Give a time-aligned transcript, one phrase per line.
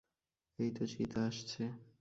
[0.59, 1.63] এইতো চিতা আসছে।